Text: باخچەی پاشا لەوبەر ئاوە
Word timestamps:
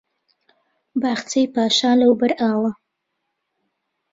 باخچەی 1.01 1.47
پاشا 1.53 1.91
لەوبەر 2.01 2.31
ئاوە 2.39 2.71